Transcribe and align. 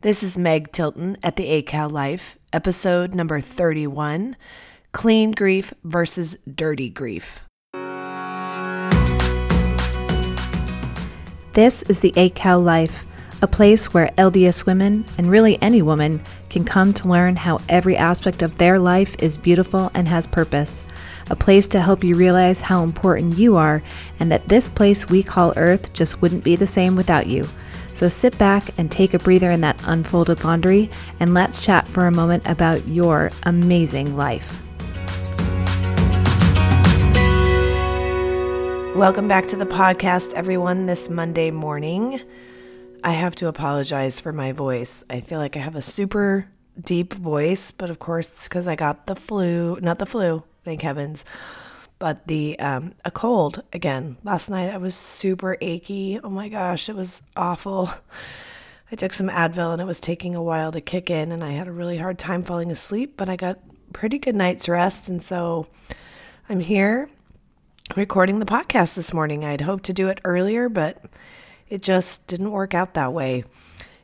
This 0.00 0.22
is 0.22 0.38
Meg 0.38 0.70
Tilton 0.70 1.16
at 1.24 1.34
the 1.34 1.48
ACAL 1.60 1.90
Life, 1.90 2.38
episode 2.52 3.16
number 3.16 3.40
31 3.40 4.36
Clean 4.92 5.32
Grief 5.32 5.74
versus 5.82 6.36
Dirty 6.54 6.88
Grief. 6.88 7.40
This 11.54 11.82
is 11.88 11.98
the 11.98 12.12
ACAL 12.16 12.62
Life, 12.62 13.06
a 13.42 13.48
place 13.48 13.92
where 13.92 14.12
LDS 14.16 14.66
women, 14.66 15.04
and 15.18 15.28
really 15.28 15.60
any 15.60 15.82
woman, 15.82 16.22
can 16.48 16.64
come 16.64 16.94
to 16.94 17.08
learn 17.08 17.34
how 17.34 17.60
every 17.68 17.96
aspect 17.96 18.42
of 18.42 18.56
their 18.56 18.78
life 18.78 19.16
is 19.18 19.36
beautiful 19.36 19.90
and 19.94 20.06
has 20.06 20.28
purpose. 20.28 20.84
A 21.28 21.34
place 21.34 21.66
to 21.66 21.80
help 21.80 22.04
you 22.04 22.14
realize 22.14 22.60
how 22.60 22.84
important 22.84 23.36
you 23.36 23.56
are, 23.56 23.82
and 24.20 24.30
that 24.30 24.48
this 24.48 24.68
place 24.68 25.08
we 25.10 25.24
call 25.24 25.52
Earth 25.56 25.92
just 25.92 26.22
wouldn't 26.22 26.44
be 26.44 26.54
the 26.54 26.68
same 26.68 26.94
without 26.94 27.26
you. 27.26 27.48
So 27.98 28.08
sit 28.08 28.38
back 28.38 28.70
and 28.78 28.92
take 28.92 29.12
a 29.12 29.18
breather 29.18 29.50
in 29.50 29.60
that 29.62 29.82
unfolded 29.84 30.44
laundry, 30.44 30.88
and 31.18 31.34
let's 31.34 31.60
chat 31.60 31.88
for 31.88 32.06
a 32.06 32.12
moment 32.12 32.44
about 32.46 32.86
your 32.86 33.32
amazing 33.42 34.16
life. 34.16 34.62
Welcome 38.94 39.26
back 39.26 39.48
to 39.48 39.56
the 39.56 39.66
podcast, 39.66 40.32
everyone, 40.34 40.86
this 40.86 41.10
Monday 41.10 41.50
morning. 41.50 42.20
I 43.02 43.10
have 43.10 43.34
to 43.34 43.48
apologize 43.48 44.20
for 44.20 44.32
my 44.32 44.52
voice. 44.52 45.02
I 45.10 45.20
feel 45.20 45.40
like 45.40 45.56
I 45.56 45.58
have 45.58 45.74
a 45.74 45.82
super 45.82 46.48
deep 46.80 47.14
voice, 47.14 47.72
but 47.72 47.90
of 47.90 47.98
course, 47.98 48.28
it's 48.28 48.44
because 48.46 48.68
I 48.68 48.76
got 48.76 49.08
the 49.08 49.16
flu, 49.16 49.76
not 49.80 49.98
the 49.98 50.06
flu, 50.06 50.44
thank 50.62 50.82
heavens 50.82 51.24
but 51.98 52.26
the 52.26 52.58
um, 52.58 52.94
a 53.04 53.10
cold 53.10 53.62
again. 53.72 54.16
Last 54.24 54.50
night 54.50 54.70
I 54.70 54.76
was 54.76 54.94
super 54.94 55.56
achy. 55.60 56.20
Oh 56.22 56.30
my 56.30 56.48
gosh, 56.48 56.88
it 56.88 56.96
was 56.96 57.22
awful. 57.36 57.90
I 58.90 58.96
took 58.96 59.12
some 59.12 59.28
Advil 59.28 59.72
and 59.72 59.82
it 59.82 59.86
was 59.86 60.00
taking 60.00 60.34
a 60.34 60.42
while 60.42 60.72
to 60.72 60.80
kick 60.80 61.10
in, 61.10 61.32
and 61.32 61.44
I 61.44 61.52
had 61.52 61.68
a 61.68 61.72
really 61.72 61.98
hard 61.98 62.18
time 62.18 62.42
falling 62.42 62.70
asleep. 62.70 63.14
But 63.16 63.28
I 63.28 63.36
got 63.36 63.58
pretty 63.92 64.18
good 64.18 64.36
night's 64.36 64.68
rest, 64.68 65.08
and 65.08 65.22
so 65.22 65.66
I'm 66.48 66.60
here 66.60 67.08
recording 67.96 68.38
the 68.38 68.46
podcast 68.46 68.94
this 68.94 69.12
morning. 69.12 69.44
I'd 69.44 69.62
hoped 69.62 69.84
to 69.84 69.92
do 69.92 70.08
it 70.08 70.20
earlier, 70.24 70.68
but 70.68 71.02
it 71.68 71.82
just 71.82 72.26
didn't 72.26 72.50
work 72.50 72.74
out 72.74 72.94
that 72.94 73.12
way. 73.12 73.44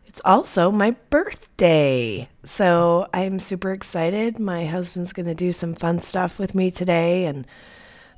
It's 0.06 0.20
also 0.24 0.70
my 0.70 0.92
birthday. 1.10 2.28
So 2.44 3.08
I'm 3.12 3.40
super 3.40 3.72
excited. 3.72 4.38
My 4.38 4.64
husband's 4.64 5.12
going 5.12 5.26
to 5.26 5.34
do 5.34 5.52
some 5.52 5.74
fun 5.74 5.98
stuff 5.98 6.38
with 6.38 6.54
me 6.54 6.70
today 6.70 7.24
and 7.24 7.46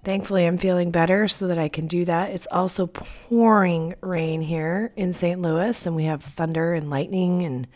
Thankfully, 0.06 0.46
I'm 0.46 0.56
feeling 0.56 0.92
better 0.92 1.26
so 1.26 1.48
that 1.48 1.58
I 1.58 1.68
can 1.68 1.88
do 1.88 2.04
that. 2.04 2.30
It's 2.30 2.46
also 2.52 2.86
pouring 2.86 3.96
rain 4.00 4.40
here 4.40 4.92
in 4.94 5.12
St. 5.12 5.42
Louis, 5.42 5.84
and 5.84 5.96
we 5.96 6.04
have 6.04 6.22
thunder 6.22 6.74
and 6.74 6.88
lightning 6.88 7.42
and 7.42 7.66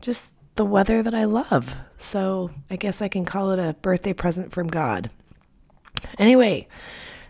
just 0.00 0.32
the 0.54 0.64
weather 0.64 1.02
that 1.02 1.12
I 1.12 1.24
love. 1.24 1.74
So 1.96 2.52
I 2.70 2.76
guess 2.76 3.02
I 3.02 3.08
can 3.08 3.24
call 3.24 3.50
it 3.50 3.58
a 3.58 3.74
birthday 3.82 4.12
present 4.12 4.52
from 4.52 4.68
God. 4.68 5.10
Anyway, 6.20 6.68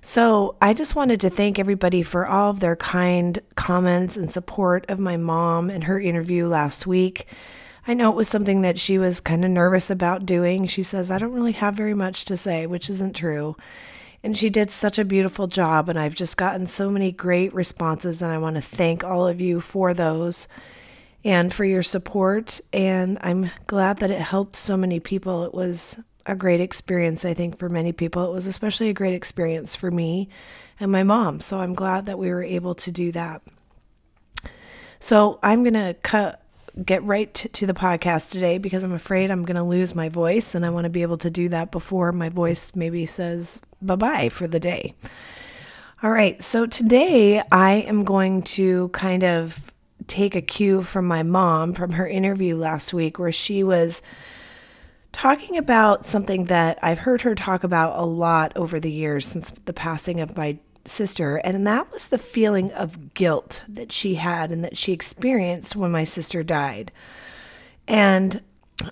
so 0.03 0.55
I 0.61 0.75
just 0.75 0.95
wanted 0.95 1.23
to 1.23 1.31
thank 1.31 1.59
everybody 1.59 2.03
for 2.03 2.27
all 2.27 2.51
of 2.51 2.61
their 2.61 2.77
kind 2.77 3.39
comments 3.55 4.19
and 4.19 4.31
support 4.31 4.85
of 4.91 4.99
my 4.99 5.17
mom 5.17 5.71
and 5.71 5.85
her 5.85 5.99
interview 5.99 6.47
last 6.47 6.87
week. 6.87 7.27
I 7.87 7.95
know 7.95 8.11
it 8.11 8.17
was 8.17 8.29
something 8.29 8.61
that 8.61 8.79
she 8.79 8.99
was 8.99 9.19
kind 9.19 9.47
of 9.47 9.51
nervous 9.51 9.89
about 9.89 10.27
doing. 10.27 10.67
She 10.67 10.83
says, 10.83 11.11
I 11.11 11.17
don't 11.17 11.33
really 11.33 11.53
have 11.53 11.75
very 11.75 11.95
much 11.95 12.27
to 12.27 12.37
say, 12.37 12.67
which 12.67 12.91
isn't 12.91 13.17
true. 13.17 13.57
And 14.23 14.37
she 14.37 14.51
did 14.51 14.71
such 14.71 14.99
a 14.99 15.05
beautiful 15.05 15.47
job, 15.47 15.89
and 15.89 15.99
I've 15.99 16.15
just 16.15 16.37
gotten 16.37 16.67
so 16.67 16.91
many 16.91 17.11
great 17.11 17.55
responses, 17.55 18.21
and 18.21 18.31
I 18.31 18.39
want 18.39 18.57
to 18.57 18.63
thank 18.63 19.03
all 19.03 19.27
of 19.27 19.41
you 19.41 19.61
for 19.61 19.95
those 19.95 20.47
and 21.25 21.53
for 21.53 21.65
your 21.65 21.83
support. 21.83 22.61
And 22.73 23.19
I'm 23.23 23.51
glad 23.67 23.99
that 23.99 24.11
it 24.11 24.21
helped 24.21 24.57
so 24.57 24.77
many 24.77 25.01
people. 25.01 25.45
It 25.45 25.55
was 25.55 25.99
a 26.27 26.35
great 26.35 26.61
experience, 26.61 27.25
I 27.25 27.35
think, 27.35 27.59
for 27.59 27.69
many 27.69 27.93
people. 27.93 28.25
It 28.27 28.35
was 28.35 28.47
especially 28.47 28.91
a 28.91 28.95
great 28.95 29.15
experience 29.15 29.75
for 29.75 29.91
me 29.91 30.29
and 30.79 30.93
my 30.93 31.03
mom. 31.03 31.41
So 31.41 31.61
I'm 31.61 31.75
glad 31.75 32.07
that 32.07 32.19
we 32.19 32.31
were 32.31 32.43
able 32.43 32.75
to 32.77 32.91
do 32.91 33.13
that. 33.13 33.43
So 34.99 35.39
I'm 35.43 35.63
going 35.63 35.75
to 35.75 35.97
cut 36.03 36.43
get 36.85 37.03
right 37.03 37.35
to 37.35 37.67
the 37.67 37.75
podcast 37.75 38.31
today 38.31 38.57
because 38.57 38.85
I'm 38.85 38.93
afraid 38.93 39.31
I'm 39.31 39.45
going 39.45 39.57
to 39.57 39.63
lose 39.63 39.95
my 39.95 40.09
voice 40.09 40.55
and 40.55 40.65
I 40.65 40.71
want 40.71 40.85
to 40.85 40.91
be 40.91 41.03
able 41.03 41.19
to 41.19 41.31
do 41.31 41.49
that 41.49 41.73
before 41.73 42.13
my 42.13 42.29
voice 42.29 42.77
maybe 42.77 43.07
says 43.07 43.61
bye 43.83 43.97
bye 43.97 44.29
for 44.29 44.47
the 44.47 44.61
day. 44.61 44.95
All 46.03 46.11
right, 46.11 46.43
so 46.43 46.65
today 46.65 47.43
I 47.53 47.73
am 47.73 48.05
going 48.05 48.43
to 48.43 48.89
kind 48.89 49.23
of 49.23 49.71
take 50.07 50.35
a 50.35 50.41
cue 50.41 50.83
from 50.83 51.07
my 51.07 51.23
mom 51.23 51.75
from 51.75 51.93
her 51.93 52.09
interview 52.09 52.57
last 52.57 52.95
week 52.95 53.19
where 53.19 53.33
she 53.33 53.63
was 53.63 54.01
talking 55.13 55.59
about 55.59 56.07
something 56.07 56.47
that 56.47 56.79
I've 56.83 57.01
heard 57.01 57.21
her 57.23 57.35
talk 57.35 57.65
about 57.65 57.99
a 57.99 58.07
lot 58.07 58.53
over 58.57 58.81
the 58.81 58.91
years 58.91 59.27
since 59.27 59.51
the 59.51 59.73
passing 59.73 60.21
of 60.21 60.37
my 60.37 60.59
sister, 60.87 61.37
and 61.37 61.67
that 61.67 61.93
was 61.93 62.09
the 62.09 62.19
feeling 62.19 62.73
of 62.73 63.13
guilt 63.13 63.63
that 63.69 63.93
she 63.93 64.15
had 64.15 64.51
and 64.51 64.65
that 64.65 64.77
she 64.79 64.93
experienced 64.93 65.77
when 65.77 65.91
my 65.91 66.05
sister 66.05 66.43
died. 66.43 66.93
And 67.87 68.41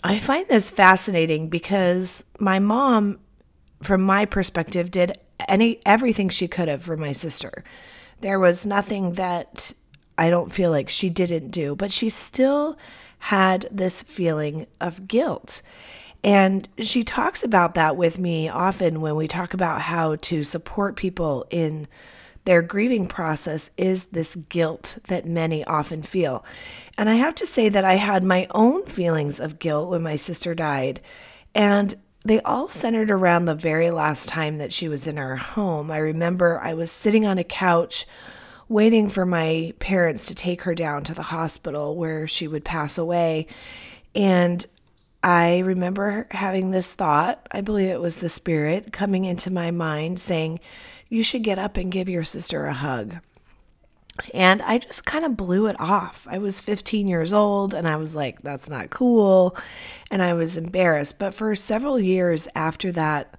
I 0.04 0.18
find 0.18 0.46
this 0.48 0.70
fascinating 0.70 1.48
because 1.48 2.24
my 2.38 2.58
mom 2.58 3.20
from 3.82 4.02
my 4.02 4.24
perspective, 4.24 4.90
did 4.90 5.18
any 5.46 5.80
everything 5.86 6.28
she 6.28 6.48
could 6.48 6.68
have 6.68 6.82
for 6.82 6.96
my 6.96 7.12
sister. 7.12 7.62
There 8.20 8.40
was 8.40 8.66
nothing 8.66 9.12
that 9.14 9.72
I 10.16 10.30
don't 10.30 10.52
feel 10.52 10.70
like 10.70 10.88
she 10.88 11.10
didn't 11.10 11.48
do, 11.48 11.76
but 11.76 11.92
she 11.92 12.08
still 12.08 12.76
had 13.20 13.68
this 13.70 14.02
feeling 14.02 14.66
of 14.80 15.06
guilt. 15.06 15.62
And 16.24 16.68
she 16.78 17.04
talks 17.04 17.44
about 17.44 17.74
that 17.74 17.96
with 17.96 18.18
me 18.18 18.48
often 18.48 19.00
when 19.00 19.14
we 19.14 19.28
talk 19.28 19.54
about 19.54 19.82
how 19.82 20.16
to 20.16 20.42
support 20.42 20.96
people 20.96 21.46
in 21.50 21.86
their 22.44 22.62
grieving 22.62 23.06
process 23.06 23.70
is 23.76 24.06
this 24.06 24.34
guilt 24.34 24.98
that 25.08 25.26
many 25.26 25.64
often 25.64 26.02
feel. 26.02 26.44
And 26.96 27.08
I 27.08 27.14
have 27.14 27.34
to 27.36 27.46
say 27.46 27.68
that 27.68 27.84
I 27.84 27.96
had 27.96 28.24
my 28.24 28.46
own 28.50 28.86
feelings 28.86 29.38
of 29.38 29.58
guilt 29.58 29.90
when 29.90 30.02
my 30.02 30.16
sister 30.16 30.54
died. 30.54 31.00
And 31.54 31.94
they 32.28 32.40
all 32.42 32.68
centered 32.68 33.10
around 33.10 33.44
the 33.44 33.54
very 33.54 33.90
last 33.90 34.28
time 34.28 34.56
that 34.56 34.72
she 34.72 34.88
was 34.88 35.06
in 35.06 35.18
our 35.18 35.36
home. 35.36 35.90
I 35.90 35.98
remember 35.98 36.60
I 36.60 36.74
was 36.74 36.90
sitting 36.90 37.26
on 37.26 37.38
a 37.38 37.44
couch 37.44 38.06
waiting 38.68 39.08
for 39.08 39.24
my 39.24 39.72
parents 39.78 40.26
to 40.26 40.34
take 40.34 40.62
her 40.62 40.74
down 40.74 41.02
to 41.04 41.14
the 41.14 41.22
hospital 41.22 41.96
where 41.96 42.26
she 42.26 42.46
would 42.46 42.64
pass 42.64 42.98
away. 42.98 43.46
And 44.14 44.64
I 45.22 45.58
remember 45.60 46.26
having 46.30 46.70
this 46.70 46.92
thought, 46.94 47.46
I 47.50 47.62
believe 47.62 47.88
it 47.88 48.00
was 48.00 48.20
the 48.20 48.28
spirit 48.28 48.92
coming 48.92 49.24
into 49.24 49.50
my 49.50 49.70
mind 49.70 50.20
saying, 50.20 50.60
You 51.08 51.22
should 51.22 51.42
get 51.42 51.58
up 51.58 51.76
and 51.76 51.90
give 51.90 52.08
your 52.08 52.24
sister 52.24 52.66
a 52.66 52.74
hug. 52.74 53.16
And 54.34 54.62
I 54.62 54.78
just 54.78 55.04
kind 55.04 55.24
of 55.24 55.36
blew 55.36 55.66
it 55.66 55.78
off. 55.80 56.26
I 56.30 56.38
was 56.38 56.60
15 56.60 57.06
years 57.06 57.32
old 57.32 57.74
and 57.74 57.88
I 57.88 57.96
was 57.96 58.16
like, 58.16 58.42
that's 58.42 58.68
not 58.68 58.90
cool. 58.90 59.56
And 60.10 60.22
I 60.22 60.34
was 60.34 60.56
embarrassed. 60.56 61.18
But 61.18 61.34
for 61.34 61.54
several 61.54 61.98
years 61.98 62.48
after 62.54 62.92
that 62.92 63.38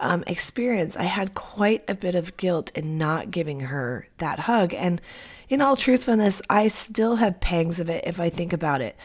um, 0.00 0.24
experience, 0.26 0.96
I 0.96 1.04
had 1.04 1.34
quite 1.34 1.84
a 1.88 1.94
bit 1.94 2.14
of 2.14 2.36
guilt 2.36 2.70
in 2.74 2.98
not 2.98 3.30
giving 3.30 3.60
her 3.60 4.08
that 4.18 4.40
hug. 4.40 4.74
And 4.74 5.00
in 5.48 5.60
all 5.60 5.76
truthfulness, 5.76 6.40
I 6.48 6.68
still 6.68 7.16
have 7.16 7.40
pangs 7.40 7.80
of 7.80 7.90
it 7.90 8.04
if 8.06 8.20
I 8.20 8.30
think 8.30 8.52
about 8.52 8.80
it. 8.80 8.96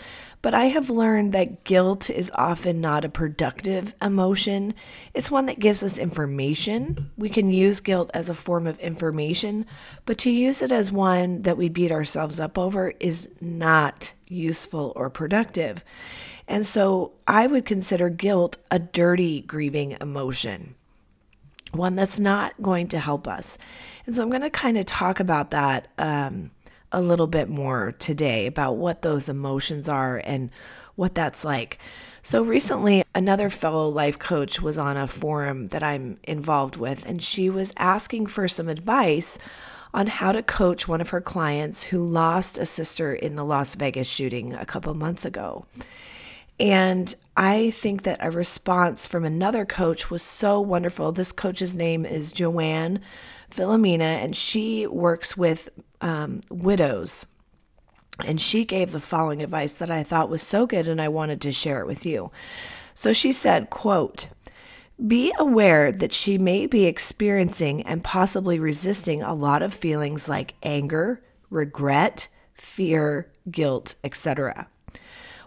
But 0.41 0.53
I 0.53 0.65
have 0.65 0.89
learned 0.89 1.33
that 1.33 1.65
guilt 1.65 2.09
is 2.09 2.31
often 2.33 2.79
not 2.79 3.03
a 3.03 3.09
productive 3.09 3.93
emotion. 4.01 4.73
It's 5.13 5.29
one 5.29 5.47
that 5.47 5.59
gives 5.59 5.83
us 5.83 5.97
information. 5.97 7.11
We 7.17 7.27
can 7.27 7.51
use 7.51 7.81
guilt 7.81 8.09
as 8.13 8.29
a 8.29 8.33
form 8.33 8.65
of 8.65 8.79
information, 8.79 9.65
but 10.05 10.17
to 10.19 10.31
use 10.31 10.61
it 10.61 10.71
as 10.71 10.93
one 10.93 11.41
that 11.41 11.57
we 11.57 11.67
beat 11.67 11.91
ourselves 11.91 12.39
up 12.39 12.57
over 12.57 12.93
is 13.01 13.27
not 13.41 14.13
useful 14.27 14.93
or 14.95 15.09
productive. 15.09 15.83
And 16.47 16.65
so 16.65 17.11
I 17.27 17.45
would 17.45 17.65
consider 17.65 18.09
guilt 18.09 18.57
a 18.71 18.79
dirty 18.79 19.41
grieving 19.41 19.97
emotion 19.99 20.75
one 21.71 21.95
that's 21.95 22.19
not 22.19 22.53
going 22.61 22.87
to 22.89 22.99
help 22.99 23.27
us. 23.27 23.57
And 24.05 24.15
so 24.15 24.23
I'm 24.23 24.29
going 24.29 24.41
to 24.41 24.49
kind 24.49 24.77
of 24.77 24.85
talk 24.85 25.19
about 25.19 25.51
that 25.51 25.87
um, 25.97 26.51
a 26.91 27.01
little 27.01 27.27
bit 27.27 27.49
more 27.49 27.93
today 27.93 28.47
about 28.47 28.77
what 28.77 29.01
those 29.01 29.29
emotions 29.29 29.87
are 29.87 30.17
and 30.17 30.49
what 30.95 31.15
that's 31.15 31.45
like. 31.45 31.79
So, 32.21 32.43
recently, 32.43 33.03
another 33.15 33.49
fellow 33.49 33.87
life 33.87 34.19
coach 34.19 34.61
was 34.61 34.77
on 34.77 34.97
a 34.97 35.07
forum 35.07 35.67
that 35.67 35.81
I'm 35.81 36.19
involved 36.23 36.75
with, 36.75 37.05
and 37.05 37.23
she 37.23 37.49
was 37.49 37.71
asking 37.77 38.27
for 38.27 38.47
some 38.49 38.67
advice 38.67 39.39
on 39.93 40.07
how 40.07 40.31
to 40.33 40.43
coach 40.43 40.87
one 40.87 41.01
of 41.01 41.09
her 41.09 41.21
clients 41.21 41.83
who 41.83 42.03
lost 42.03 42.57
a 42.57 42.65
sister 42.65 43.13
in 43.13 43.35
the 43.35 43.45
Las 43.45 43.75
Vegas 43.75 44.07
shooting 44.07 44.53
a 44.53 44.65
couple 44.65 44.93
months 44.93 45.25
ago. 45.25 45.65
And 46.59 47.13
I 47.37 47.71
think 47.71 48.03
that 48.03 48.19
a 48.21 48.31
response 48.31 49.07
from 49.07 49.25
another 49.25 49.65
coach 49.65 50.11
was 50.11 50.21
so 50.23 50.59
wonderful. 50.59 51.11
This 51.11 51.31
coach's 51.31 51.75
name 51.75 52.05
is 52.05 52.31
Joanne 52.33 53.01
Philomena, 53.51 54.23
and 54.23 54.35
she 54.35 54.87
works 54.87 55.37
with 55.37 55.69
um, 56.01 56.41
widows 56.51 57.25
And 58.25 58.41
she 58.41 58.65
gave 58.65 58.91
the 58.91 58.99
following 58.99 59.41
advice 59.41 59.73
that 59.75 59.91
I 59.91 60.03
thought 60.03 60.29
was 60.29 60.43
so 60.43 60.67
good 60.67 60.87
and 60.87 61.01
I 61.01 61.07
wanted 61.07 61.41
to 61.41 61.51
share 61.51 61.79
it 61.81 61.87
with 61.87 62.05
you. 62.05 62.31
So 62.93 63.13
she 63.13 63.31
said, 63.31 63.69
quote, 63.69 64.29
be 65.07 65.33
aware 65.39 65.91
that 65.93 66.13
she 66.13 66.37
may 66.37 66.65
be 66.67 66.85
experiencing 66.85 67.83
and 67.83 68.03
possibly 68.03 68.59
resisting 68.59 69.21
a 69.23 69.33
lot 69.33 69.61
of 69.61 69.73
feelings 69.73 70.27
like 70.27 70.55
anger, 70.63 71.23
regret, 71.49 72.27
fear, 72.53 73.31
guilt, 73.49 73.95
etc. 74.03 74.67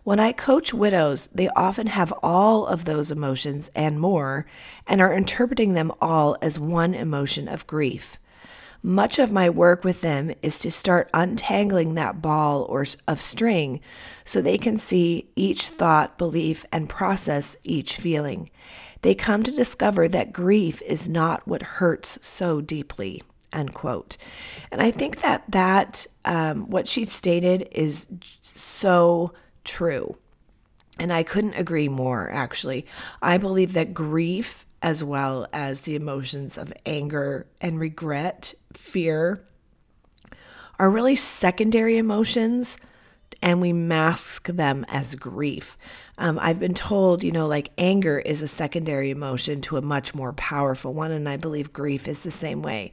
When 0.04 0.18
I 0.18 0.32
coach 0.32 0.74
widows, 0.74 1.28
they 1.32 1.48
often 1.50 1.86
have 1.86 2.12
all 2.24 2.66
of 2.66 2.84
those 2.84 3.12
emotions 3.12 3.70
and 3.74 4.00
more 4.00 4.46
and 4.86 5.00
are 5.00 5.14
interpreting 5.14 5.74
them 5.74 5.92
all 6.00 6.36
as 6.42 6.58
one 6.58 6.92
emotion 6.92 7.46
of 7.46 7.68
grief. 7.68 8.18
Much 8.82 9.20
of 9.20 9.30
my 9.30 9.48
work 9.48 9.84
with 9.84 10.00
them 10.00 10.32
is 10.42 10.58
to 10.58 10.72
start 10.72 11.08
untangling 11.14 11.94
that 11.94 12.20
ball 12.20 12.62
or 12.62 12.84
of 13.06 13.22
string 13.22 13.80
so 14.24 14.40
they 14.40 14.58
can 14.58 14.76
see 14.76 15.30
each 15.36 15.68
thought, 15.68 16.18
belief, 16.18 16.66
and 16.72 16.88
process 16.88 17.56
each 17.62 17.96
feeling. 17.96 18.50
They 19.02 19.14
come 19.14 19.44
to 19.44 19.52
discover 19.52 20.08
that 20.08 20.32
grief 20.32 20.82
is 20.82 21.08
not 21.08 21.46
what 21.46 21.62
hurts 21.62 22.18
so 22.26 22.60
deeply. 22.60 23.22
End 23.52 23.72
quote. 23.72 24.16
And 24.72 24.82
I 24.82 24.90
think 24.90 25.20
that 25.20 25.44
that 25.48 26.08
um, 26.24 26.68
what 26.68 26.88
she 26.88 27.04
stated 27.04 27.68
is 27.70 28.08
so 28.56 29.32
true. 29.64 30.16
And 30.98 31.12
I 31.12 31.22
couldn't 31.22 31.54
agree 31.54 31.88
more, 31.88 32.30
actually. 32.30 32.86
I 33.20 33.38
believe 33.38 33.72
that 33.72 33.94
grief 33.94 34.66
as 34.82 35.02
well 35.04 35.46
as 35.52 35.82
the 35.82 35.94
emotions 35.94 36.58
of 36.58 36.72
anger 36.84 37.46
and 37.60 37.78
regret, 37.78 38.52
fear, 38.74 39.44
are 40.78 40.90
really 40.90 41.16
secondary 41.16 41.96
emotions 41.96 42.76
and 43.42 43.60
we 43.60 43.72
mask 43.72 44.46
them 44.46 44.86
as 44.88 45.16
grief. 45.16 45.76
Um, 46.16 46.38
I've 46.40 46.60
been 46.60 46.74
told, 46.74 47.24
you 47.24 47.32
know, 47.32 47.48
like 47.48 47.72
anger 47.76 48.18
is 48.18 48.40
a 48.40 48.48
secondary 48.48 49.10
emotion 49.10 49.60
to 49.62 49.76
a 49.76 49.82
much 49.82 50.14
more 50.14 50.32
powerful 50.34 50.94
one, 50.94 51.10
and 51.10 51.28
I 51.28 51.36
believe 51.36 51.72
grief 51.72 52.06
is 52.06 52.22
the 52.22 52.30
same 52.30 52.62
way. 52.62 52.92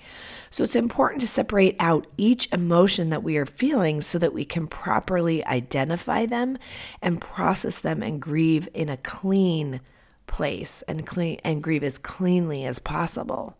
So 0.49 0.63
it's 0.63 0.75
important 0.75 1.21
to 1.21 1.27
separate 1.27 1.75
out 1.79 2.07
each 2.17 2.51
emotion 2.51 3.11
that 3.11 3.23
we 3.23 3.37
are 3.37 3.45
feeling 3.45 4.01
so 4.01 4.17
that 4.17 4.33
we 4.33 4.45
can 4.45 4.65
properly 4.65 5.45
identify 5.45 6.25
them 6.25 6.57
and 7.01 7.21
process 7.21 7.79
them 7.79 8.01
and 8.01 8.19
grieve 8.19 8.67
in 8.73 8.89
a 8.89 8.97
clean 8.97 9.81
place 10.25 10.81
and 10.83 11.05
clean 11.05 11.39
and 11.43 11.61
grieve 11.61 11.83
as 11.83 11.97
cleanly 11.99 12.65
as 12.65 12.79
possible. 12.79 13.59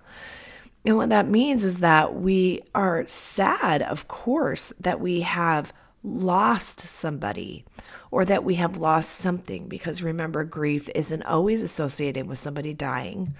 And 0.85 0.95
what 0.95 1.09
that 1.09 1.27
means 1.27 1.63
is 1.63 1.81
that 1.81 2.15
we 2.15 2.61
are 2.73 3.05
sad, 3.07 3.81
of 3.81 4.07
course, 4.07 4.71
that 4.79 4.99
we 4.99 5.21
have 5.21 5.73
lost 6.03 6.79
somebody 6.81 7.65
or 8.11 8.25
that 8.25 8.43
we 8.43 8.55
have 8.55 8.77
lost 8.77 9.11
something 9.11 9.67
because 9.67 10.01
remember, 10.01 10.43
grief 10.43 10.89
isn't 10.95 11.23
always 11.23 11.61
associated 11.61 12.27
with 12.27 12.39
somebody 12.39 12.73
dying. 12.73 13.35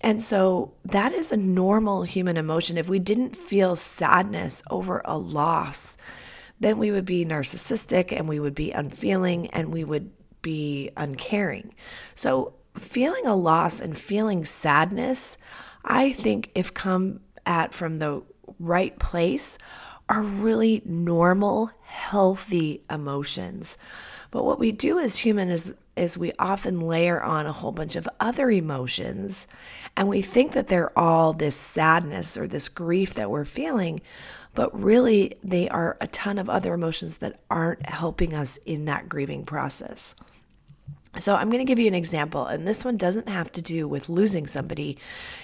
And 0.00 0.22
so 0.22 0.72
that 0.84 1.12
is 1.12 1.32
a 1.32 1.36
normal 1.36 2.02
human 2.02 2.36
emotion. 2.36 2.78
If 2.78 2.88
we 2.88 2.98
didn't 2.98 3.36
feel 3.36 3.76
sadness 3.76 4.62
over 4.70 5.02
a 5.04 5.18
loss, 5.18 5.98
then 6.60 6.78
we 6.78 6.90
would 6.90 7.04
be 7.04 7.24
narcissistic 7.24 8.12
and 8.12 8.28
we 8.28 8.40
would 8.40 8.54
be 8.54 8.70
unfeeling 8.70 9.48
and 9.48 9.72
we 9.72 9.84
would 9.84 10.10
be 10.42 10.90
uncaring. 10.96 11.74
So, 12.14 12.54
feeling 12.74 13.26
a 13.26 13.34
loss 13.34 13.80
and 13.80 13.96
feeling 13.96 14.44
sadness, 14.44 15.38
I 15.84 16.12
think, 16.12 16.50
if 16.54 16.74
come 16.74 17.20
at 17.46 17.72
from 17.72 17.98
the 17.98 18.22
right 18.58 18.98
place, 18.98 19.58
are 20.08 20.22
really 20.22 20.82
normal, 20.84 21.70
healthy 21.82 22.82
emotions. 22.90 23.76
But 24.30 24.44
what 24.44 24.58
we 24.58 24.72
do 24.72 24.98
as 24.98 25.18
humans 25.18 25.68
is, 25.68 25.74
is 25.96 26.18
we 26.18 26.32
often 26.38 26.80
layer 26.80 27.22
on 27.22 27.46
a 27.46 27.52
whole 27.52 27.72
bunch 27.72 27.96
of 27.96 28.08
other 28.20 28.50
emotions 28.50 29.46
and 29.96 30.08
we 30.08 30.20
think 30.20 30.52
that 30.52 30.68
they're 30.68 30.96
all 30.98 31.32
this 31.32 31.56
sadness 31.56 32.36
or 32.36 32.46
this 32.46 32.68
grief 32.68 33.14
that 33.14 33.30
we're 33.30 33.46
feeling, 33.46 34.02
but 34.54 34.78
really 34.78 35.36
they 35.42 35.68
are 35.70 35.96
a 36.00 36.06
ton 36.08 36.38
of 36.38 36.50
other 36.50 36.74
emotions 36.74 37.18
that 37.18 37.40
aren't 37.50 37.88
helping 37.88 38.34
us 38.34 38.58
in 38.66 38.84
that 38.84 39.08
grieving 39.08 39.44
process. 39.44 40.14
So, 41.18 41.34
I'm 41.34 41.48
going 41.48 41.64
to 41.64 41.68
give 41.68 41.78
you 41.78 41.86
an 41.86 41.94
example, 41.94 42.46
and 42.46 42.66
this 42.68 42.84
one 42.84 42.96
doesn't 42.96 43.28
have 43.28 43.50
to 43.52 43.62
do 43.62 43.88
with 43.88 44.08
losing 44.08 44.46
somebody. 44.46 44.98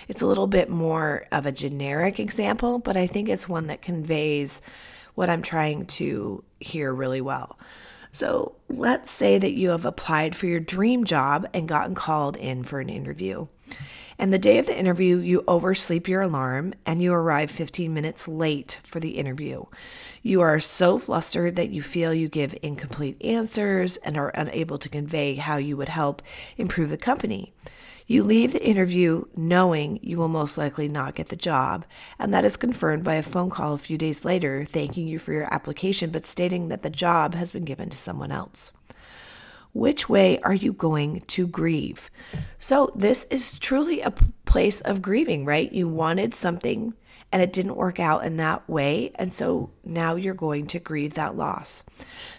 It's 0.08 0.22
a 0.22 0.26
little 0.26 0.46
bit 0.46 0.68
more 0.68 1.26
of 1.32 1.46
a 1.46 1.52
generic 1.52 2.20
example, 2.20 2.78
but 2.78 2.96
I 2.96 3.06
think 3.06 3.28
it's 3.28 3.48
one 3.48 3.68
that 3.68 3.80
conveys 3.80 4.60
what 5.14 5.30
I'm 5.30 5.42
trying 5.42 5.86
to 5.86 6.44
hear 6.60 6.92
really 6.92 7.20
well. 7.20 7.58
So, 8.12 8.56
let's 8.68 9.10
say 9.10 9.38
that 9.38 9.52
you 9.52 9.70
have 9.70 9.86
applied 9.86 10.36
for 10.36 10.46
your 10.46 10.60
dream 10.60 11.04
job 11.04 11.48
and 11.54 11.66
gotten 11.66 11.94
called 11.94 12.36
in 12.36 12.62
for 12.62 12.78
an 12.80 12.90
interview. 12.90 13.46
And 14.22 14.32
the 14.32 14.38
day 14.38 14.58
of 14.58 14.66
the 14.66 14.78
interview, 14.78 15.16
you 15.16 15.42
oversleep 15.48 16.06
your 16.06 16.22
alarm 16.22 16.74
and 16.86 17.02
you 17.02 17.12
arrive 17.12 17.50
15 17.50 17.92
minutes 17.92 18.28
late 18.28 18.78
for 18.84 19.00
the 19.00 19.18
interview. 19.18 19.64
You 20.22 20.42
are 20.42 20.60
so 20.60 20.96
flustered 20.96 21.56
that 21.56 21.70
you 21.70 21.82
feel 21.82 22.14
you 22.14 22.28
give 22.28 22.54
incomplete 22.62 23.20
answers 23.20 23.96
and 23.96 24.16
are 24.16 24.28
unable 24.28 24.78
to 24.78 24.88
convey 24.88 25.34
how 25.34 25.56
you 25.56 25.76
would 25.76 25.88
help 25.88 26.22
improve 26.56 26.90
the 26.90 26.96
company. 26.96 27.52
You 28.06 28.22
leave 28.22 28.52
the 28.52 28.64
interview 28.64 29.24
knowing 29.34 29.98
you 30.04 30.18
will 30.18 30.28
most 30.28 30.56
likely 30.56 30.86
not 30.86 31.16
get 31.16 31.26
the 31.26 31.34
job, 31.34 31.84
and 32.16 32.32
that 32.32 32.44
is 32.44 32.56
confirmed 32.56 33.02
by 33.02 33.14
a 33.14 33.24
phone 33.24 33.50
call 33.50 33.74
a 33.74 33.78
few 33.78 33.98
days 33.98 34.24
later 34.24 34.64
thanking 34.64 35.08
you 35.08 35.18
for 35.18 35.32
your 35.32 35.52
application 35.52 36.10
but 36.10 36.28
stating 36.28 36.68
that 36.68 36.82
the 36.82 36.90
job 36.90 37.34
has 37.34 37.50
been 37.50 37.64
given 37.64 37.90
to 37.90 37.96
someone 37.96 38.30
else. 38.30 38.70
Which 39.72 40.08
way 40.08 40.38
are 40.40 40.54
you 40.54 40.72
going 40.72 41.22
to 41.28 41.46
grieve? 41.46 42.10
So, 42.58 42.92
this 42.94 43.24
is 43.30 43.58
truly 43.58 44.02
a 44.02 44.12
place 44.44 44.80
of 44.82 45.00
grieving, 45.00 45.44
right? 45.44 45.72
You 45.72 45.88
wanted 45.88 46.34
something 46.34 46.94
and 47.32 47.40
it 47.40 47.52
didn't 47.52 47.76
work 47.76 47.98
out 47.98 48.24
in 48.24 48.36
that 48.36 48.68
way. 48.68 49.12
And 49.14 49.32
so 49.32 49.70
now 49.82 50.16
you're 50.16 50.34
going 50.34 50.66
to 50.68 50.78
grieve 50.78 51.14
that 51.14 51.36
loss. 51.36 51.84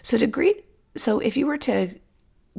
So, 0.02 0.16
to 0.16 0.26
grieve, 0.28 0.62
so 0.96 1.18
if 1.18 1.36
you 1.36 1.46
were 1.46 1.58
to 1.58 1.98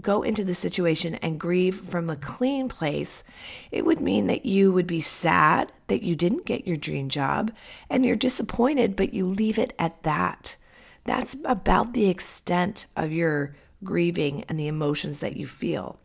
go 0.01 0.24
into 0.24 0.44
the 0.44 0.54
situation 0.54 1.16
and 1.16 1.39
grieve 1.39 1.75
from 1.75 2.10
a 2.10 2.18
clean 2.18 2.68
place, 2.68 3.24
it 3.72 3.86
would 3.86 4.01
mean 4.01 4.27
that 4.27 4.45
you 4.45 4.74
would 4.74 4.88
be 4.88 5.00
sad 5.00 5.72
that 5.88 6.04
you 6.04 6.16
didn't 6.16 6.45
get 6.45 6.68
your 6.68 6.75
dream 6.75 7.07
job 7.07 7.51
and 7.89 8.06
you're 8.06 8.16
disappointed, 8.18 8.95
but 8.98 9.13
you 9.13 9.25
leave 9.25 9.57
it 9.57 9.74
at 9.80 10.04
that. 10.04 10.57
That's 11.06 11.38
about 11.45 11.94
the 11.94 12.10
extent 12.10 12.88
of 12.95 13.12
your 13.12 13.56
grieving 13.85 14.43
and 14.49 14.59
the 14.59 14.67
emotions 14.67 15.21
that 15.21 15.38
you 15.38 15.48
feel. 15.48 16.00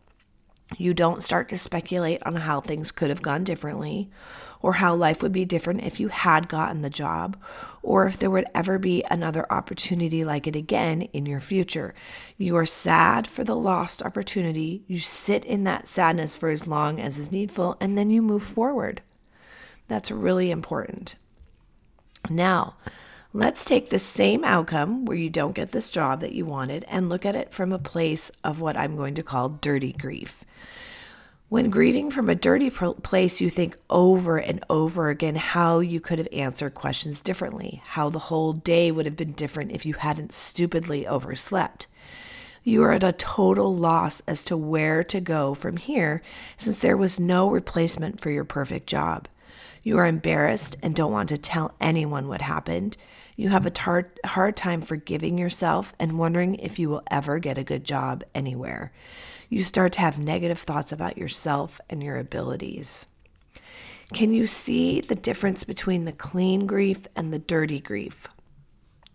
You 0.77 0.93
don't 0.93 1.23
start 1.23 1.49
to 1.49 1.57
speculate 1.57 2.23
on 2.25 2.37
how 2.37 2.61
things 2.61 2.93
could 2.93 3.09
have 3.09 3.21
gone 3.21 3.43
differently, 3.43 4.09
or 4.61 4.73
how 4.73 4.95
life 4.95 5.21
would 5.21 5.31
be 5.31 5.43
different 5.43 5.83
if 5.83 5.99
you 5.99 6.07
had 6.07 6.47
gotten 6.47 6.81
the 6.81 6.89
job, 6.89 7.35
or 7.83 8.05
if 8.05 8.17
there 8.17 8.29
would 8.29 8.45
ever 8.53 8.77
be 8.77 9.03
another 9.09 9.51
opportunity 9.51 10.23
like 10.23 10.47
it 10.47 10.55
again 10.55 11.01
in 11.13 11.25
your 11.25 11.41
future. 11.41 11.93
You 12.37 12.55
are 12.55 12.65
sad 12.65 13.27
for 13.27 13.43
the 13.43 13.55
lost 13.55 14.01
opportunity. 14.03 14.83
You 14.87 14.99
sit 14.99 15.43
in 15.43 15.63
that 15.65 15.87
sadness 15.87 16.37
for 16.37 16.49
as 16.49 16.67
long 16.67 17.01
as 17.01 17.17
is 17.17 17.31
needful, 17.31 17.75
and 17.81 17.97
then 17.97 18.09
you 18.09 18.21
move 18.21 18.43
forward. 18.43 19.01
That's 19.87 20.11
really 20.11 20.51
important. 20.51 21.15
Now, 22.29 22.75
Let's 23.33 23.63
take 23.63 23.89
the 23.89 23.99
same 23.99 24.43
outcome 24.43 25.05
where 25.05 25.15
you 25.15 25.29
don't 25.29 25.55
get 25.55 25.71
this 25.71 25.87
job 25.87 26.19
that 26.19 26.33
you 26.33 26.45
wanted 26.45 26.83
and 26.89 27.07
look 27.07 27.25
at 27.25 27.35
it 27.35 27.53
from 27.53 27.71
a 27.71 27.79
place 27.79 28.29
of 28.43 28.59
what 28.59 28.75
I'm 28.75 28.97
going 28.97 29.15
to 29.15 29.23
call 29.23 29.47
dirty 29.47 29.93
grief. 29.93 30.43
When 31.47 31.69
grieving 31.69 32.11
from 32.11 32.29
a 32.29 32.35
dirty 32.35 32.69
place, 32.69 33.39
you 33.39 33.49
think 33.49 33.77
over 33.89 34.37
and 34.37 34.61
over 34.69 35.07
again 35.07 35.35
how 35.35 35.79
you 35.79 36.01
could 36.01 36.17
have 36.17 36.27
answered 36.33 36.75
questions 36.75 37.21
differently, 37.21 37.81
how 37.85 38.09
the 38.09 38.19
whole 38.19 38.51
day 38.51 38.91
would 38.91 39.05
have 39.05 39.15
been 39.15 39.31
different 39.31 39.71
if 39.71 39.85
you 39.85 39.93
hadn't 39.93 40.33
stupidly 40.33 41.07
overslept. 41.07 41.87
You 42.65 42.83
are 42.83 42.91
at 42.91 43.03
a 43.03 43.13
total 43.13 43.73
loss 43.73 44.21
as 44.27 44.43
to 44.43 44.57
where 44.57 45.05
to 45.05 45.21
go 45.21 45.53
from 45.53 45.77
here 45.77 46.21
since 46.57 46.79
there 46.79 46.97
was 46.97 47.17
no 47.17 47.49
replacement 47.49 48.19
for 48.19 48.29
your 48.29 48.45
perfect 48.45 48.87
job. 48.87 49.29
You 49.83 49.97
are 49.97 50.05
embarrassed 50.05 50.77
and 50.81 50.95
don't 50.95 51.11
want 51.11 51.29
to 51.29 51.37
tell 51.37 51.73
anyone 51.81 52.27
what 52.27 52.41
happened. 52.41 52.97
You 53.35 53.49
have 53.49 53.65
a 53.65 53.71
tar- 53.71 54.13
hard 54.25 54.55
time 54.55 54.81
forgiving 54.81 55.37
yourself 55.37 55.93
and 55.99 56.19
wondering 56.19 56.55
if 56.55 56.77
you 56.77 56.89
will 56.89 57.03
ever 57.09 57.39
get 57.39 57.57
a 57.57 57.63
good 57.63 57.83
job 57.83 58.23
anywhere. 58.35 58.91
You 59.49 59.63
start 59.63 59.93
to 59.93 60.01
have 60.01 60.19
negative 60.19 60.59
thoughts 60.59 60.91
about 60.91 61.17
yourself 61.17 61.81
and 61.89 62.03
your 62.03 62.17
abilities. 62.17 63.07
Can 64.13 64.33
you 64.33 64.45
see 64.45 65.01
the 65.01 65.15
difference 65.15 65.63
between 65.63 66.05
the 66.05 66.11
clean 66.11 66.67
grief 66.67 67.07
and 67.15 67.33
the 67.33 67.39
dirty 67.39 67.79
grief? 67.79 68.27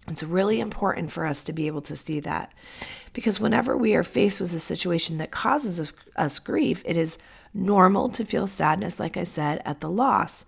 It's 0.09 0.23
really 0.23 0.61
important 0.61 1.11
for 1.11 1.27
us 1.27 1.45
to 1.45 1.53
be 1.53 1.67
able 1.67 1.83
to 1.83 1.97
see 1.97 2.21
that 2.21 2.55
because 3.13 3.41
whenever 3.41 3.77
we 3.77 3.95
are 3.95 4.05
faced 4.05 4.41
with 4.41 4.53
a 4.55 4.61
situation 4.61 5.19
that 5.19 5.31
causes 5.31 5.81
us, 5.81 5.93
us, 6.15 6.39
grief, 6.39 6.83
it 6.85 6.97
is 6.97 7.19
normal 7.57 8.09
to 8.11 8.25
feel 8.25 8.47
sadness, 8.47 9.01
like 9.01 9.17
I 9.17 9.25
said, 9.25 9.63
at 9.65 9.81
the 9.81 9.91
loss. 9.91 10.45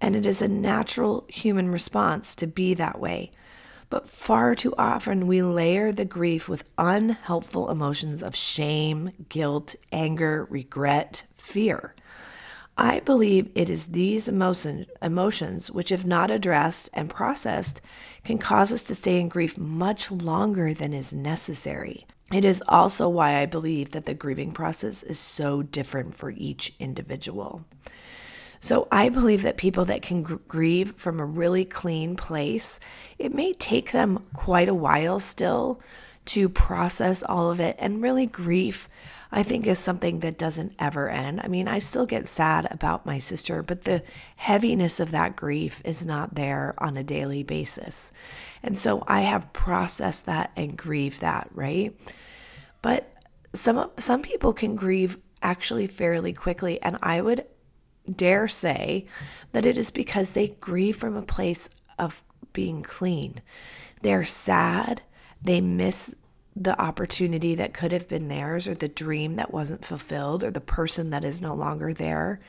And 0.00 0.16
it 0.16 0.24
is 0.24 0.40
a 0.40 0.48
natural 0.48 1.24
human 1.28 1.70
response 1.70 2.34
to 2.36 2.46
be 2.46 2.74
that 2.74 2.98
way. 2.98 3.32
But 3.90 4.08
far 4.08 4.54
too 4.54 4.72
often, 4.78 5.26
we 5.26 5.42
layer 5.42 5.90
the 5.92 6.04
grief 6.04 6.48
with 6.48 6.64
unhelpful 6.78 7.70
emotions 7.70 8.22
of 8.22 8.36
shame, 8.36 9.10
guilt, 9.28 9.74
anger, 9.90 10.46
regret, 10.48 11.24
fear. 11.36 11.94
I 12.78 13.00
believe 13.00 13.50
it 13.54 13.68
is 13.68 13.88
these 13.88 14.28
emotion, 14.28 14.86
emotions 15.02 15.70
which, 15.70 15.92
if 15.92 16.06
not 16.06 16.30
addressed 16.30 16.88
and 16.94 17.10
processed, 17.10 17.82
can 18.24 18.38
cause 18.38 18.72
us 18.72 18.82
to 18.84 18.94
stay 18.94 19.20
in 19.20 19.28
grief 19.28 19.58
much 19.58 20.10
longer 20.10 20.72
than 20.72 20.94
is 20.94 21.12
necessary. 21.12 22.06
It 22.32 22.44
is 22.44 22.62
also 22.68 23.08
why 23.08 23.38
I 23.38 23.46
believe 23.46 23.90
that 23.90 24.06
the 24.06 24.14
grieving 24.14 24.52
process 24.52 25.02
is 25.02 25.18
so 25.18 25.62
different 25.62 26.14
for 26.14 26.30
each 26.30 26.72
individual. 26.78 27.64
So 28.60 28.86
I 28.92 29.08
believe 29.08 29.42
that 29.42 29.56
people 29.56 29.86
that 29.86 30.02
can 30.02 30.22
gr- 30.22 30.36
grieve 30.46 30.92
from 30.92 31.18
a 31.18 31.24
really 31.24 31.64
clean 31.64 32.14
place, 32.14 32.78
it 33.18 33.34
may 33.34 33.52
take 33.54 33.90
them 33.90 34.24
quite 34.34 34.68
a 34.68 34.74
while 34.74 35.18
still 35.18 35.80
to 36.26 36.48
process 36.48 37.22
all 37.22 37.50
of 37.50 37.58
it. 37.58 37.74
And 37.78 38.02
really, 38.02 38.26
grief, 38.26 38.88
I 39.32 39.42
think, 39.42 39.66
is 39.66 39.78
something 39.78 40.20
that 40.20 40.38
doesn't 40.38 40.74
ever 40.78 41.08
end. 41.08 41.40
I 41.42 41.48
mean, 41.48 41.68
I 41.68 41.78
still 41.78 42.06
get 42.06 42.28
sad 42.28 42.68
about 42.70 43.06
my 43.06 43.18
sister, 43.18 43.62
but 43.62 43.84
the 43.84 44.02
heaviness 44.36 45.00
of 45.00 45.10
that 45.12 45.36
grief 45.36 45.80
is 45.84 46.04
not 46.04 46.34
there 46.34 46.74
on 46.78 46.96
a 46.96 47.02
daily 47.02 47.42
basis. 47.42 48.12
And 48.62 48.76
so 48.76 49.02
I 49.08 49.22
have 49.22 49.52
processed 49.52 50.26
that 50.26 50.52
and 50.54 50.76
grieved 50.76 51.22
that, 51.22 51.48
right? 51.54 51.96
But 52.82 53.12
some 53.52 53.90
some 53.98 54.22
people 54.22 54.52
can 54.52 54.76
grieve 54.76 55.18
actually 55.42 55.86
fairly 55.86 56.32
quickly 56.32 56.80
and 56.82 56.98
I 57.02 57.20
would 57.20 57.46
dare 58.10 58.48
say 58.48 59.06
that 59.52 59.66
it 59.66 59.78
is 59.78 59.90
because 59.90 60.32
they 60.32 60.48
grieve 60.48 60.96
from 60.96 61.16
a 61.16 61.22
place 61.22 61.68
of 61.98 62.22
being 62.52 62.82
clean. 62.82 63.40
They're 64.02 64.24
sad, 64.24 65.02
they 65.42 65.60
miss 65.60 66.14
the 66.56 66.80
opportunity 66.80 67.54
that 67.54 67.74
could 67.74 67.92
have 67.92 68.08
been 68.08 68.28
theirs 68.28 68.66
or 68.66 68.74
the 68.74 68.88
dream 68.88 69.36
that 69.36 69.52
wasn't 69.52 69.84
fulfilled 69.84 70.42
or 70.42 70.50
the 70.50 70.60
person 70.60 71.10
that 71.10 71.24
is 71.24 71.40
no 71.40 71.54
longer 71.54 71.94
there. 71.94 72.40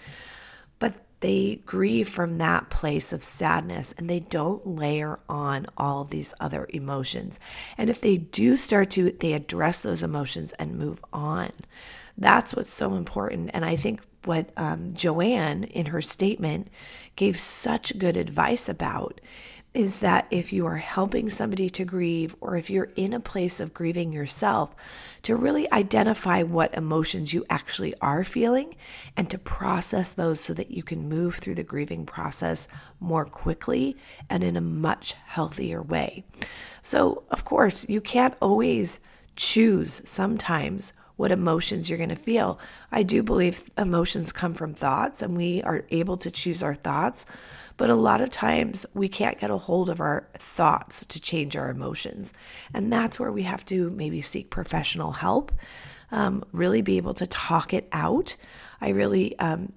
But 0.79 0.95
they 1.21 1.61
grieve 1.65 2.09
from 2.09 2.37
that 2.39 2.69
place 2.69 3.13
of 3.13 3.23
sadness 3.23 3.93
and 3.97 4.09
they 4.09 4.19
don't 4.19 4.65
layer 4.67 5.19
on 5.29 5.67
all 5.77 6.03
these 6.03 6.33
other 6.39 6.67
emotions. 6.69 7.39
And 7.77 7.89
if 7.89 8.01
they 8.01 8.17
do 8.17 8.57
start 8.57 8.91
to, 8.91 9.11
they 9.11 9.33
address 9.33 9.81
those 9.81 10.03
emotions 10.03 10.51
and 10.53 10.77
move 10.77 11.03
on. 11.13 11.51
That's 12.17 12.55
what's 12.55 12.73
so 12.73 12.95
important. 12.95 13.51
And 13.53 13.63
I 13.63 13.75
think 13.75 14.01
what 14.25 14.49
um, 14.57 14.93
Joanne 14.93 15.63
in 15.63 15.87
her 15.87 16.01
statement 16.01 16.67
gave 17.15 17.39
such 17.39 17.97
good 17.97 18.17
advice 18.17 18.67
about 18.67 19.21
is 19.73 19.99
that 19.99 20.27
if 20.31 20.51
you 20.51 20.65
are 20.65 20.77
helping 20.77 21.29
somebody 21.29 21.69
to 21.69 21.85
grieve 21.85 22.35
or 22.41 22.57
if 22.57 22.69
you're 22.69 22.91
in 22.95 23.13
a 23.13 23.19
place 23.19 23.59
of 23.61 23.73
grieving 23.73 24.11
yourself, 24.11 24.75
to 25.23 25.35
really 25.35 25.71
identify 25.71 26.43
what 26.43 26.73
emotions 26.73 27.33
you 27.33 27.45
actually 27.49 27.93
are 28.01 28.23
feeling 28.23 28.75
and 29.15 29.29
to 29.29 29.37
process 29.37 30.13
those 30.13 30.39
so 30.39 30.53
that 30.53 30.71
you 30.71 30.83
can 30.83 31.07
move 31.07 31.35
through 31.35 31.55
the 31.55 31.63
grieving 31.63 32.05
process 32.05 32.67
more 32.99 33.23
quickly 33.23 33.95
and 34.29 34.43
in 34.43 34.57
a 34.57 34.61
much 34.61 35.13
healthier 35.13 35.81
way. 35.81 36.25
So, 36.81 37.23
of 37.29 37.45
course, 37.45 37.87
you 37.87 38.01
can't 38.01 38.35
always 38.41 38.99
choose 39.35 40.01
sometimes 40.03 40.91
what 41.15 41.31
emotions 41.31 41.87
you're 41.87 41.97
going 41.97 42.09
to 42.09 42.15
feel. 42.15 42.59
I 42.91 43.03
do 43.03 43.21
believe 43.21 43.69
emotions 43.77 44.31
come 44.31 44.53
from 44.55 44.73
thoughts 44.73 45.21
and 45.21 45.37
we 45.37 45.61
are 45.61 45.85
able 45.91 46.17
to 46.17 46.31
choose 46.31 46.63
our 46.63 46.73
thoughts. 46.73 47.25
But 47.77 47.89
a 47.89 47.95
lot 47.95 48.21
of 48.21 48.29
times 48.29 48.85
we 48.93 49.07
can't 49.07 49.39
get 49.39 49.51
a 49.51 49.57
hold 49.57 49.89
of 49.89 49.99
our 49.99 50.27
thoughts 50.37 51.05
to 51.07 51.19
change 51.19 51.55
our 51.55 51.69
emotions. 51.69 52.33
And 52.73 52.91
that's 52.91 53.19
where 53.19 53.31
we 53.31 53.43
have 53.43 53.65
to 53.65 53.89
maybe 53.91 54.21
seek 54.21 54.49
professional 54.49 55.11
help, 55.11 55.51
um, 56.11 56.43
really 56.51 56.81
be 56.81 56.97
able 56.97 57.13
to 57.15 57.27
talk 57.27 57.73
it 57.73 57.87
out. 57.91 58.35
I 58.79 58.89
really 58.89 59.37
um, 59.39 59.73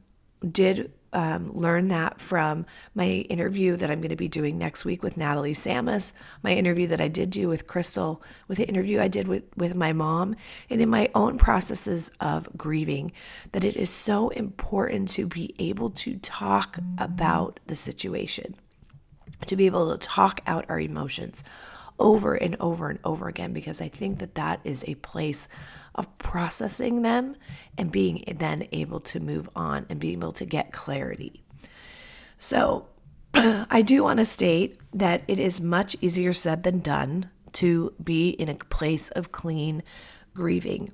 did 0.47 0.93
um, 1.15 1.53
learn 1.57 1.89
that 1.89 2.21
from 2.21 2.67
my 2.95 3.07
interview 3.07 3.77
that 3.77 3.91
I'm 3.91 4.01
going 4.01 4.11
to 4.11 4.17
be 4.17 4.29
doing 4.29 4.59
next 4.59 4.85
week 4.85 5.03
with 5.03 5.17
Natalie 5.17 5.55
Samus, 5.55 6.13
my 6.43 6.53
interview 6.53 6.87
that 6.89 7.01
I 7.01 7.09
did 7.09 7.31
do 7.31 7.49
with 7.49 7.67
Crystal, 7.67 8.23
with 8.49 8.59
the 8.59 8.69
interview 8.69 9.01
I 9.01 9.09
did 9.09 9.29
with, 9.29 9.45
with 9.57 9.75
my 9.75 9.93
mom, 9.93 10.37
and 10.69 10.83
in 10.83 10.91
my 10.91 11.09
own 11.15 11.39
processes 11.39 12.11
of 12.21 12.49
grieving, 12.57 13.13
that 13.53 13.65
it 13.65 13.77
is 13.77 13.91
so 13.91 14.29
important 14.31 15.09
to 15.11 15.27
be 15.27 15.55
able 15.59 15.91
to 15.91 16.17
talk 16.19 16.79
about 16.99 17.61
the 17.67 17.77
situation, 17.77 18.55
to 19.47 19.57
be 19.57 19.67
able 19.67 19.91
to 19.93 19.99
talk 19.99 20.41
out 20.47 20.67
our 20.69 20.81
emotions 20.81 21.45
over 21.99 22.35
and 22.35 22.57
over 22.59 22.91
and 22.91 22.99
over 23.05 23.29
again, 23.29 23.53
because 23.53 23.81
I 23.81 23.89
think 23.89 24.19
that 24.19 24.35
that 24.35 24.61
is 24.65 24.85
a 24.89 24.97
place 24.97 25.49
of 25.95 26.19
processing 26.19 27.03
them 27.03 27.37
and 27.79 27.91
being 27.93 28.25
then 28.37 28.67
able 28.73 29.01
to 29.01 29.21
move 29.21 29.49
on 29.55 29.87
and 29.89 30.01
being 30.01 30.19
able 30.19 30.33
to 30.33 30.45
get 30.45 30.73
clarity. 30.73 31.43
So, 32.39 32.89
I 33.35 33.83
do 33.83 34.05
want 34.05 34.19
to 34.19 34.25
state 34.25 34.79
that 34.93 35.23
it 35.27 35.39
is 35.39 35.61
much 35.61 35.97
easier 36.01 36.33
said 36.33 36.63
than 36.63 36.81
done 36.81 37.31
to 37.55 37.93
be 38.03 38.31
in 38.31 38.49
a 38.49 38.55
place 38.55 39.11
of 39.11 39.33
clean 39.33 39.83
grieving. 40.35 40.93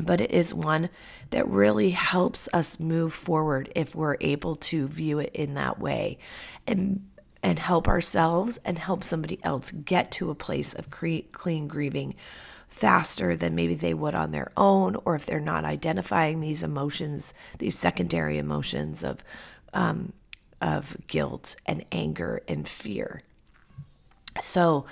But 0.00 0.20
it 0.20 0.30
is 0.30 0.52
one 0.54 0.90
that 1.30 1.48
really 1.48 1.90
helps 1.90 2.48
us 2.52 2.78
move 2.78 3.12
forward 3.12 3.70
if 3.74 3.94
we're 3.94 4.16
able 4.20 4.56
to 4.56 4.86
view 4.88 5.18
it 5.18 5.30
in 5.34 5.54
that 5.54 5.78
way 5.78 6.18
and 6.66 7.04
and 7.40 7.58
help 7.58 7.86
ourselves 7.86 8.58
and 8.64 8.76
help 8.76 9.04
somebody 9.04 9.38
else 9.44 9.70
get 9.70 10.10
to 10.10 10.28
a 10.30 10.34
place 10.34 10.74
of 10.74 10.90
cre- 10.90 11.28
clean 11.30 11.68
grieving 11.68 12.14
faster 12.68 13.34
than 13.34 13.54
maybe 13.54 13.74
they 13.74 13.94
would 13.94 14.14
on 14.14 14.30
their 14.30 14.52
own, 14.56 14.96
or 15.04 15.14
if 15.14 15.26
they're 15.26 15.40
not 15.40 15.64
identifying 15.64 16.40
these 16.40 16.62
emotions, 16.62 17.34
these 17.58 17.78
secondary 17.78 18.38
emotions 18.38 19.02
of 19.02 19.24
um, 19.72 20.12
of 20.60 20.96
guilt 21.06 21.56
and 21.66 21.84
anger 21.92 22.42
and 22.48 22.68
fear. 22.68 23.22
So 24.42 24.86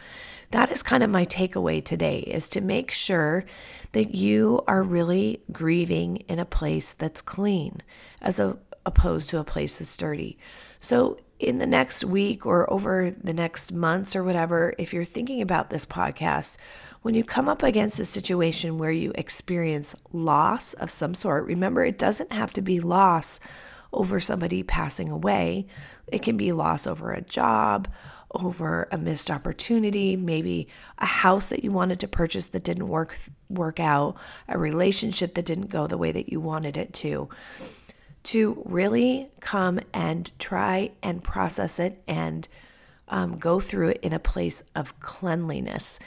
that 0.50 0.70
is 0.70 0.82
kind 0.82 1.02
of 1.02 1.10
my 1.10 1.26
takeaway 1.26 1.84
today 1.84 2.18
is 2.20 2.48
to 2.50 2.60
make 2.60 2.90
sure 2.90 3.44
that 3.92 4.14
you 4.14 4.62
are 4.66 4.82
really 4.82 5.40
grieving 5.52 6.18
in 6.28 6.38
a 6.38 6.44
place 6.44 6.94
that's 6.94 7.22
clean 7.22 7.82
as 8.20 8.38
a, 8.38 8.56
opposed 8.86 9.28
to 9.28 9.38
a 9.38 9.44
place 9.44 9.78
that's 9.78 9.96
dirty. 9.96 10.38
So 10.80 11.18
in 11.38 11.58
the 11.58 11.66
next 11.66 12.04
week 12.04 12.46
or 12.46 12.70
over 12.72 13.10
the 13.10 13.34
next 13.34 13.72
months 13.72 14.16
or 14.16 14.24
whatever, 14.24 14.72
if 14.78 14.94
you're 14.94 15.04
thinking 15.04 15.42
about 15.42 15.68
this 15.68 15.84
podcast, 15.84 16.56
when 17.02 17.14
you 17.14 17.24
come 17.24 17.48
up 17.48 17.62
against 17.62 18.00
a 18.00 18.04
situation 18.04 18.78
where 18.78 18.90
you 18.90 19.12
experience 19.14 19.94
loss 20.12 20.72
of 20.74 20.90
some 20.90 21.14
sort, 21.14 21.44
remember 21.44 21.84
it 21.84 21.98
doesn't 21.98 22.32
have 22.32 22.52
to 22.54 22.62
be 22.62 22.80
loss 22.80 23.38
over 23.92 24.18
somebody 24.18 24.62
passing 24.62 25.10
away. 25.10 25.66
It 26.08 26.22
can 26.22 26.36
be 26.36 26.52
loss 26.52 26.86
over 26.86 27.12
a 27.12 27.22
job, 27.22 27.88
over 28.30 28.88
a 28.90 28.98
missed 28.98 29.30
opportunity, 29.30 30.16
maybe 30.16 30.68
a 30.98 31.06
house 31.06 31.48
that 31.50 31.64
you 31.64 31.70
wanted 31.70 32.00
to 32.00 32.08
purchase 32.08 32.46
that 32.46 32.64
didn't 32.64 32.88
work 32.88 33.16
work 33.48 33.78
out, 33.78 34.16
a 34.48 34.58
relationship 34.58 35.34
that 35.34 35.46
didn't 35.46 35.68
go 35.68 35.86
the 35.86 35.98
way 35.98 36.12
that 36.12 36.30
you 36.30 36.40
wanted 36.40 36.76
it 36.76 36.92
to 36.92 37.28
to 38.26 38.60
really 38.64 39.30
come 39.38 39.78
and 39.94 40.36
try 40.38 40.90
and 41.00 41.22
process 41.22 41.78
it 41.78 42.02
and 42.08 42.48
um, 43.08 43.36
go 43.36 43.60
through 43.60 43.90
it 43.90 44.00
in 44.02 44.12
a 44.12 44.18
place 44.18 44.64
of 44.74 44.98
cleanliness 44.98 46.00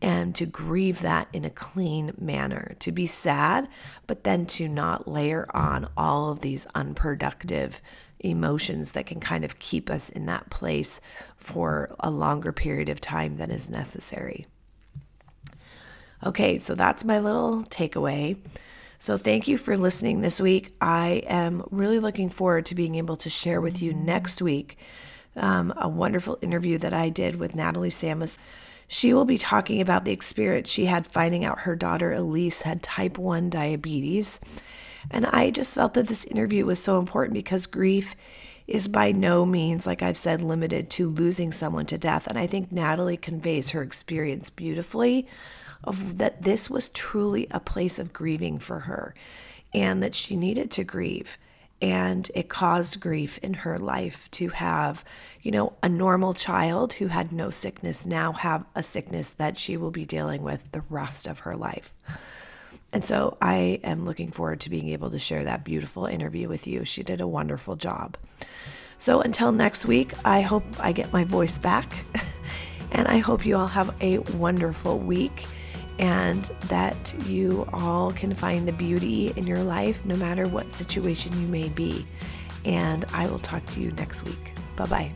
and 0.00 0.34
to 0.34 0.46
grieve 0.46 1.00
that 1.00 1.28
in 1.34 1.44
a 1.44 1.50
clean 1.50 2.12
manner, 2.18 2.74
to 2.78 2.92
be 2.92 3.06
sad, 3.06 3.68
but 4.06 4.24
then 4.24 4.46
to 4.46 4.68
not 4.68 5.06
layer 5.06 5.46
on 5.54 5.88
all 5.96 6.30
of 6.30 6.40
these 6.40 6.66
unproductive 6.74 7.80
emotions 8.20 8.92
that 8.92 9.06
can 9.06 9.20
kind 9.20 9.44
of 9.44 9.58
keep 9.58 9.90
us 9.90 10.08
in 10.08 10.26
that 10.26 10.48
place 10.48 11.00
for 11.36 11.94
a 12.00 12.10
longer 12.10 12.52
period 12.52 12.88
of 12.88 13.00
time 13.00 13.36
than 13.36 13.50
is 13.50 13.70
necessary. 13.70 14.46
Okay, 16.24 16.56
so 16.56 16.74
that's 16.74 17.04
my 17.04 17.20
little 17.20 17.64
takeaway. 17.64 18.38
So, 18.98 19.18
thank 19.18 19.46
you 19.46 19.58
for 19.58 19.76
listening 19.76 20.20
this 20.20 20.40
week. 20.40 20.72
I 20.80 21.22
am 21.26 21.62
really 21.70 21.98
looking 21.98 22.30
forward 22.30 22.66
to 22.66 22.74
being 22.74 22.94
able 22.94 23.16
to 23.16 23.28
share 23.28 23.60
with 23.60 23.82
you 23.82 23.92
next 23.92 24.40
week 24.40 24.78
um, 25.36 25.72
a 25.76 25.88
wonderful 25.88 26.38
interview 26.40 26.78
that 26.78 26.94
I 26.94 27.10
did 27.10 27.36
with 27.36 27.54
Natalie 27.54 27.90
Samus. 27.90 28.38
She 28.88 29.12
will 29.12 29.24
be 29.24 29.38
talking 29.38 29.80
about 29.80 30.04
the 30.04 30.12
experience 30.12 30.70
she 30.70 30.86
had 30.86 31.06
finding 31.06 31.44
out 31.44 31.60
her 31.60 31.76
daughter 31.76 32.12
Elise 32.12 32.62
had 32.62 32.82
type 32.82 33.18
1 33.18 33.50
diabetes. 33.50 34.40
And 35.10 35.26
I 35.26 35.50
just 35.50 35.74
felt 35.74 35.94
that 35.94 36.08
this 36.08 36.24
interview 36.24 36.64
was 36.64 36.82
so 36.82 36.98
important 36.98 37.34
because 37.34 37.66
grief 37.66 38.16
is 38.66 38.88
by 38.88 39.12
no 39.12 39.46
means, 39.46 39.86
like 39.86 40.02
I've 40.02 40.16
said, 40.16 40.42
limited 40.42 40.90
to 40.90 41.08
losing 41.08 41.52
someone 41.52 41.86
to 41.86 41.98
death. 41.98 42.26
And 42.26 42.38
I 42.38 42.46
think 42.46 42.72
Natalie 42.72 43.16
conveys 43.16 43.70
her 43.70 43.82
experience 43.82 44.50
beautifully 44.50 45.26
of 45.84 46.18
that 46.18 46.42
this 46.42 46.68
was 46.70 46.88
truly 46.90 47.46
a 47.50 47.60
place 47.60 47.98
of 47.98 48.12
grieving 48.12 48.58
for 48.58 48.80
her 48.80 49.14
and 49.74 50.02
that 50.02 50.14
she 50.14 50.36
needed 50.36 50.70
to 50.70 50.84
grieve 50.84 51.38
and 51.82 52.30
it 52.34 52.48
caused 52.48 53.00
grief 53.00 53.38
in 53.38 53.52
her 53.52 53.78
life 53.78 54.30
to 54.30 54.48
have, 54.48 55.04
you 55.42 55.50
know, 55.50 55.74
a 55.82 55.88
normal 55.88 56.32
child 56.32 56.94
who 56.94 57.08
had 57.08 57.32
no 57.32 57.50
sickness 57.50 58.06
now 58.06 58.32
have 58.32 58.64
a 58.74 58.82
sickness 58.82 59.32
that 59.34 59.58
she 59.58 59.76
will 59.76 59.90
be 59.90 60.06
dealing 60.06 60.42
with 60.42 60.72
the 60.72 60.82
rest 60.88 61.26
of 61.26 61.40
her 61.40 61.54
life. 61.54 61.92
And 62.92 63.04
so 63.04 63.36
I 63.42 63.80
am 63.84 64.06
looking 64.06 64.30
forward 64.30 64.60
to 64.60 64.70
being 64.70 64.88
able 64.88 65.10
to 65.10 65.18
share 65.18 65.44
that 65.44 65.64
beautiful 65.64 66.06
interview 66.06 66.48
with 66.48 66.66
you. 66.66 66.86
She 66.86 67.02
did 67.02 67.20
a 67.20 67.26
wonderful 67.26 67.76
job. 67.76 68.16
So 68.96 69.20
until 69.20 69.52
next 69.52 69.84
week, 69.84 70.14
I 70.24 70.40
hope 70.40 70.64
I 70.80 70.92
get 70.92 71.12
my 71.12 71.24
voice 71.24 71.58
back. 71.58 71.92
and 72.90 73.06
I 73.06 73.18
hope 73.18 73.44
you 73.44 73.56
all 73.58 73.66
have 73.66 73.94
a 74.00 74.18
wonderful 74.18 74.98
week 74.98 75.44
and 75.98 76.44
that 76.68 77.14
you 77.26 77.66
all 77.72 78.12
can 78.12 78.34
find 78.34 78.68
the 78.68 78.72
beauty 78.72 79.32
in 79.36 79.46
your 79.46 79.62
life 79.62 80.04
no 80.04 80.16
matter 80.16 80.46
what 80.48 80.72
situation 80.72 81.38
you 81.40 81.46
may 81.48 81.68
be. 81.68 82.06
And 82.64 83.04
I 83.12 83.26
will 83.26 83.38
talk 83.38 83.64
to 83.66 83.80
you 83.80 83.92
next 83.92 84.24
week. 84.24 84.52
Bye 84.76 84.86
bye. 84.86 85.12